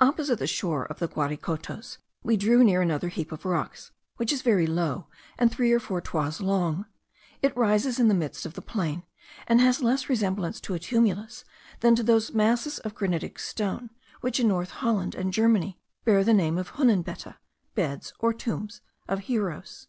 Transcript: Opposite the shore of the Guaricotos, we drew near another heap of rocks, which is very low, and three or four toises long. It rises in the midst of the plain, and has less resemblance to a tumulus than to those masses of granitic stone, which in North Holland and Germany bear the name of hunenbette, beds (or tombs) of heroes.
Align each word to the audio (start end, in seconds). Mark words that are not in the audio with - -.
Opposite 0.00 0.38
the 0.38 0.46
shore 0.46 0.86
of 0.86 0.98
the 0.98 1.06
Guaricotos, 1.08 1.98
we 2.22 2.38
drew 2.38 2.64
near 2.64 2.80
another 2.80 3.08
heap 3.08 3.32
of 3.32 3.44
rocks, 3.44 3.90
which 4.16 4.32
is 4.32 4.40
very 4.40 4.66
low, 4.66 5.08
and 5.36 5.50
three 5.52 5.72
or 5.72 5.78
four 5.78 6.00
toises 6.00 6.40
long. 6.40 6.86
It 7.42 7.54
rises 7.54 8.00
in 8.00 8.08
the 8.08 8.14
midst 8.14 8.46
of 8.46 8.54
the 8.54 8.62
plain, 8.62 9.02
and 9.46 9.60
has 9.60 9.82
less 9.82 10.08
resemblance 10.08 10.58
to 10.62 10.72
a 10.72 10.78
tumulus 10.78 11.44
than 11.80 11.94
to 11.96 12.02
those 12.02 12.32
masses 12.32 12.78
of 12.78 12.94
granitic 12.94 13.38
stone, 13.38 13.90
which 14.22 14.40
in 14.40 14.48
North 14.48 14.70
Holland 14.70 15.14
and 15.14 15.34
Germany 15.34 15.78
bear 16.02 16.24
the 16.24 16.32
name 16.32 16.56
of 16.56 16.70
hunenbette, 16.76 17.36
beds 17.74 18.14
(or 18.20 18.32
tombs) 18.32 18.80
of 19.06 19.18
heroes. 19.28 19.86